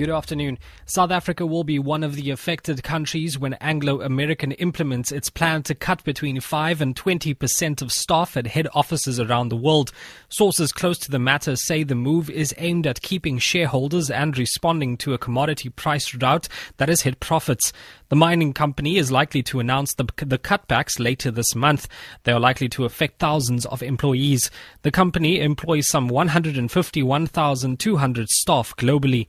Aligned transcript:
Good 0.00 0.08
afternoon. 0.08 0.56
South 0.86 1.10
Africa 1.10 1.44
will 1.44 1.62
be 1.62 1.78
one 1.78 2.02
of 2.02 2.14
the 2.14 2.30
affected 2.30 2.82
countries 2.82 3.38
when 3.38 3.52
Anglo 3.60 4.00
American 4.00 4.52
implements 4.52 5.12
its 5.12 5.28
plan 5.28 5.62
to 5.64 5.74
cut 5.74 6.02
between 6.04 6.40
5 6.40 6.80
and 6.80 6.96
20% 6.96 7.82
of 7.82 7.92
staff 7.92 8.34
at 8.34 8.46
head 8.46 8.66
offices 8.72 9.20
around 9.20 9.50
the 9.50 9.58
world. 9.58 9.92
Sources 10.30 10.72
close 10.72 10.96
to 11.00 11.10
the 11.10 11.18
matter 11.18 11.54
say 11.54 11.82
the 11.82 11.94
move 11.94 12.30
is 12.30 12.54
aimed 12.56 12.86
at 12.86 13.02
keeping 13.02 13.36
shareholders 13.36 14.10
and 14.10 14.38
responding 14.38 14.96
to 14.96 15.12
a 15.12 15.18
commodity 15.18 15.68
price 15.68 16.06
drought 16.06 16.48
that 16.78 16.88
has 16.88 17.02
hit 17.02 17.20
profits. 17.20 17.70
The 18.08 18.16
mining 18.16 18.54
company 18.54 18.96
is 18.96 19.12
likely 19.12 19.42
to 19.42 19.60
announce 19.60 19.92
the, 19.92 20.06
the 20.16 20.38
cutbacks 20.38 20.98
later 20.98 21.30
this 21.30 21.54
month. 21.54 21.86
They 22.24 22.32
are 22.32 22.40
likely 22.40 22.70
to 22.70 22.86
affect 22.86 23.18
thousands 23.18 23.66
of 23.66 23.82
employees. 23.82 24.50
The 24.80 24.90
company 24.90 25.40
employs 25.40 25.88
some 25.88 26.08
151,200 26.08 28.28
staff 28.30 28.74
globally. 28.76 29.26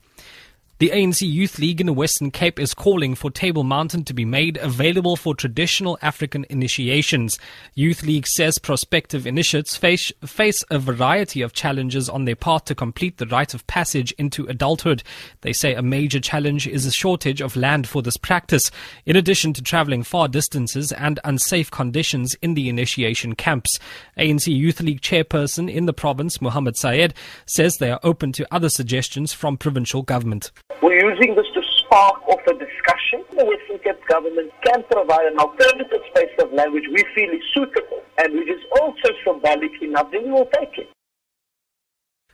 The 0.81 0.89
ANC 0.89 1.21
Youth 1.21 1.59
League 1.59 1.79
in 1.79 1.85
the 1.85 1.93
Western 1.93 2.31
Cape 2.31 2.57
is 2.57 2.73
calling 2.73 3.13
for 3.13 3.29
Table 3.29 3.63
Mountain 3.63 4.03
to 4.05 4.15
be 4.15 4.25
made 4.25 4.57
available 4.57 5.15
for 5.15 5.35
traditional 5.35 5.99
African 6.01 6.43
initiations. 6.49 7.37
Youth 7.75 8.01
League 8.01 8.25
says 8.25 8.57
prospective 8.57 9.27
initiates 9.27 9.77
face, 9.77 10.11
face 10.25 10.63
a 10.71 10.79
variety 10.79 11.43
of 11.43 11.53
challenges 11.53 12.09
on 12.09 12.25
their 12.25 12.35
path 12.35 12.65
to 12.65 12.73
complete 12.73 13.19
the 13.19 13.27
rite 13.27 13.53
of 13.53 13.67
passage 13.67 14.11
into 14.13 14.47
adulthood. 14.47 15.03
They 15.41 15.53
say 15.53 15.75
a 15.75 15.83
major 15.83 16.19
challenge 16.19 16.65
is 16.65 16.87
a 16.87 16.91
shortage 16.91 17.41
of 17.41 17.55
land 17.55 17.87
for 17.87 18.01
this 18.01 18.17
practice, 18.17 18.71
in 19.05 19.15
addition 19.15 19.53
to 19.53 19.61
traveling 19.61 20.01
far 20.01 20.27
distances 20.29 20.91
and 20.93 21.19
unsafe 21.23 21.69
conditions 21.69 22.33
in 22.41 22.55
the 22.55 22.69
initiation 22.69 23.35
camps. 23.35 23.77
ANC 24.17 24.47
Youth 24.47 24.81
League 24.81 25.01
chairperson 25.01 25.71
in 25.71 25.85
the 25.85 25.93
province, 25.93 26.41
Mohammed 26.41 26.75
Sayed, 26.75 27.13
says 27.45 27.77
they 27.77 27.91
are 27.91 27.99
open 28.01 28.31
to 28.31 28.51
other 28.51 28.69
suggestions 28.69 29.31
from 29.31 29.57
provincial 29.57 30.01
government. 30.01 30.49
We're 30.81 31.11
using 31.11 31.35
this 31.35 31.45
to 31.53 31.61
spark 31.77 32.27
off 32.27 32.39
a 32.47 32.53
discussion. 32.53 33.23
The 33.37 33.45
Western 33.45 33.77
Cape 33.83 34.03
government 34.07 34.51
can 34.65 34.83
provide 34.89 35.27
an 35.27 35.37
alternative 35.37 36.01
space 36.09 36.31
of 36.39 36.51
language 36.53 36.85
we 36.91 37.05
feel 37.13 37.29
is 37.29 37.43
suitable 37.53 38.01
and 38.17 38.33
which 38.33 38.49
is 38.49 38.63
also 38.81 39.09
symbolic 39.23 39.79
enough, 39.83 40.11
then 40.11 40.23
we 40.23 40.31
will 40.31 40.49
take 40.57 40.79
it. 40.79 40.89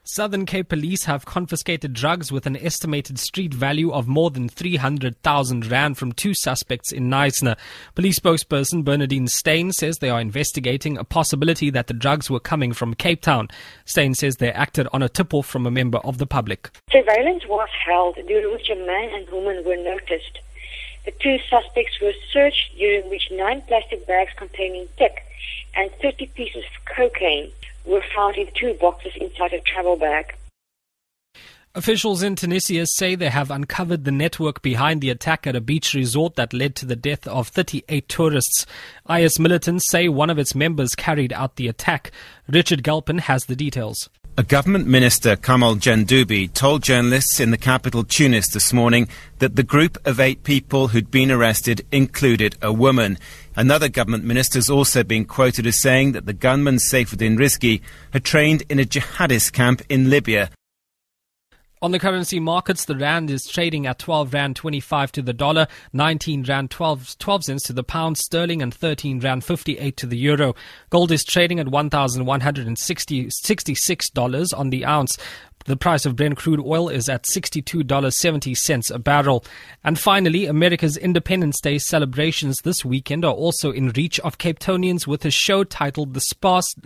Southern 0.10 0.46
Cape 0.46 0.70
Police 0.70 1.04
have 1.04 1.26
confiscated 1.26 1.92
drugs 1.92 2.32
with 2.32 2.46
an 2.46 2.56
estimated 2.56 3.20
street 3.20 3.54
value 3.54 3.92
of 3.92 4.08
more 4.08 4.30
than 4.30 4.48
300,000 4.48 5.70
rand 5.70 5.98
from 5.98 6.14
two 6.14 6.34
suspects 6.34 6.94
in 6.94 7.10
Knysna. 7.10 7.58
Police 7.94 8.18
spokesperson 8.18 8.86
Bernardine 8.86 9.28
Steyn 9.28 9.74
says 9.74 9.98
they 9.98 10.10
are 10.10 10.22
investigating 10.22 10.98
a 10.98 11.04
possibility 11.04 11.70
that 11.72 11.88
the 11.88 11.94
drugs 11.94 12.30
were 12.30 12.40
coming 12.40 12.72
from 12.72 12.94
Cape 12.94 13.22
Town. 13.22 13.50
Steyn 13.84 14.14
says 14.14 14.38
they 14.38 14.50
acted 14.50 14.88
on 14.94 15.04
a 15.04 15.10
tip-off 15.10 15.46
from 15.46 15.68
a 15.68 15.72
member 15.72 15.98
of 15.98 16.20
the 16.20 16.26
public. 16.26 16.70
Surveillance 16.90 17.46
was 17.46 17.68
held 17.86 18.16
during 18.28 18.54
which 18.54 18.70
a 18.70 18.76
man 18.76 19.10
and 19.14 19.30
woman 19.30 19.62
were 19.66 19.76
noticed. 19.76 20.40
The 21.04 21.12
two 21.20 21.38
suspects 21.50 22.00
were 22.02 22.14
searched 22.32 22.78
during 22.78 23.10
which 23.10 23.30
nine 23.30 23.62
plastic 23.68 24.08
bags 24.08 24.32
containing 24.38 24.88
tik 24.98 25.27
and 25.76 25.92
30 26.02 26.28
pieces 26.28 26.64
of 26.64 26.96
cocaine 26.96 27.52
were 27.86 28.04
found 28.16 28.36
in 28.36 28.48
two 28.54 28.74
boxes 28.76 29.14
inside 29.20 29.54
a 29.54 29.62
travel 29.62 29.96
bag. 29.96 30.36
Officials 31.78 32.24
in 32.24 32.36
Tunisia 32.36 32.88
say 32.88 33.14
they 33.14 33.30
have 33.30 33.52
uncovered 33.52 34.04
the 34.04 34.12
network 34.12 34.64
behind 34.64 35.00
the 35.00 35.12
attack 35.12 35.46
at 35.46 35.56
a 35.56 35.62
beach 35.62 35.94
resort 35.94 36.36
that 36.36 36.52
led 36.52 36.76
to 36.78 36.88
the 36.88 36.96
death 36.96 37.28
of 37.28 37.50
38 37.50 38.10
tourists. 38.10 38.66
IS 39.08 39.38
militants 39.38 39.88
say 39.88 40.10
one 40.10 40.32
of 40.32 40.40
its 40.40 40.56
members 40.56 40.96
carried 40.96 41.32
out 41.34 41.56
the 41.56 41.68
attack. 41.68 42.12
Richard 42.48 42.82
Galpin 42.82 43.20
has 43.20 43.46
the 43.46 43.56
details. 43.56 44.10
A 44.40 44.44
government 44.44 44.88
minister, 44.88 45.36
Kamal 45.36 45.76
Jandoubi, 45.76 46.52
told 46.54 46.84
journalists 46.84 47.40
in 47.40 47.52
the 47.52 47.58
capital 47.58 48.04
Tunis 48.04 48.50
this 48.50 48.72
morning 48.72 49.08
that 49.40 49.56
the 49.56 49.64
group 49.64 49.98
of 50.06 50.20
eight 50.20 50.44
people 50.44 50.90
who'd 50.90 51.12
been 51.12 51.32
arrested 51.32 51.86
included 51.92 52.56
a 52.62 52.72
woman. 52.72 53.18
Another 53.58 53.90
government 53.90 54.24
minister 54.24 54.60
has 54.60 54.70
also 54.70 55.04
been 55.04 55.26
quoted 55.26 55.66
as 55.66 55.82
saying 55.82 56.12
that 56.12 56.28
the 56.28 56.34
gunman 56.34 56.76
Saifuddin 56.76 57.40
Rizki 57.40 57.82
had 58.14 58.24
trained 58.24 58.62
in 58.70 58.80
a 58.80 58.86
jihadist 58.86 59.52
camp 59.52 59.82
in 59.90 60.12
Libya 60.12 60.52
on 61.80 61.92
the 61.92 62.00
currency 62.00 62.40
markets, 62.40 62.86
the 62.86 62.96
rand 62.96 63.30
is 63.30 63.46
trading 63.46 63.86
at 63.86 64.00
12 64.00 64.34
rand 64.34 64.56
25 64.56 65.12
to 65.12 65.22
the 65.22 65.34
dollar, 65.34 65.68
19 65.94 66.42
rand 66.44 66.72
12, 66.72 67.20
12 67.20 67.44
cents 67.44 67.62
to 67.64 67.74
the 67.74 67.84
pound 67.84 68.18
sterling, 68.18 68.64
and 68.64 68.74
13 68.74 69.20
rand 69.20 69.44
58 69.44 69.96
to 69.98 70.08
the 70.08 70.18
euro. 70.18 70.56
Gold 70.90 71.12
is 71.12 71.24
trading 71.24 71.60
at 71.60 71.68
$1,166 71.68 74.58
on 74.58 74.70
the 74.72 74.86
ounce. 74.86 75.20
The 75.68 75.76
price 75.76 76.06
of 76.06 76.16
Brent 76.16 76.38
crude 76.38 76.62
oil 76.62 76.88
is 76.88 77.10
at 77.10 77.24
$62.70 77.24 78.90
a 78.90 79.00
barrel. 79.00 79.44
And 79.84 80.00
finally, 80.00 80.46
America's 80.46 80.96
Independence 80.96 81.60
Day 81.60 81.78
celebrations 81.78 82.62
this 82.62 82.86
weekend 82.86 83.26
are 83.26 83.34
also 83.34 83.72
in 83.72 83.90
reach 83.90 84.18
of 84.22 84.38
Cape 84.38 84.60
Townians 84.60 85.08
with 85.08 85.26
a 85.26 85.30
show 85.30 85.66
titled 85.66 86.14
The, 86.14 86.22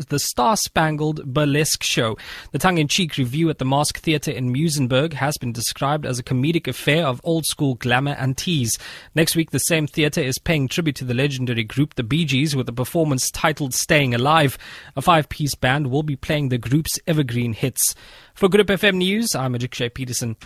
the 0.09 0.17
Star 0.17 0.57
Spangled 0.57 1.31
Burlesque 1.31 1.83
Show. 1.83 2.17
The 2.53 2.57
tongue 2.57 2.79
in 2.79 2.87
cheek 2.87 3.17
revue 3.17 3.51
at 3.51 3.59
the 3.59 3.65
Masque 3.65 3.99
Theatre 3.99 4.31
in 4.31 4.51
Muizenberg 4.51 5.13
has 5.13 5.37
been 5.37 5.51
described 5.51 6.07
as 6.07 6.17
a 6.17 6.23
comedic 6.23 6.67
affair 6.67 7.05
of 7.05 7.21
old 7.23 7.45
school 7.45 7.75
glamour 7.75 8.15
and 8.17 8.35
tease. 8.35 8.79
Next 9.13 9.35
week, 9.35 9.51
the 9.51 9.59
same 9.59 9.85
theatre 9.85 10.21
is 10.21 10.39
paying 10.39 10.67
tribute 10.67 10.95
to 10.95 11.05
the 11.05 11.13
legendary 11.13 11.63
group 11.63 11.93
The 11.93 12.03
Bee 12.03 12.25
Gees 12.25 12.55
with 12.55 12.67
a 12.67 12.73
performance 12.73 13.29
titled 13.29 13.75
Staying 13.75 14.15
Alive. 14.15 14.57
A 14.95 15.03
five 15.03 15.29
piece 15.29 15.53
band 15.53 15.91
will 15.91 16.01
be 16.01 16.15
playing 16.15 16.49
the 16.49 16.57
group's 16.57 16.97
evergreen 17.05 17.53
hits. 17.53 17.93
For 18.33 18.49
Good 18.49 18.61
FM 18.71 18.95
News, 18.95 19.35
I'm 19.35 19.53
Ajikshay 19.53 19.93
Peterson. 19.93 20.37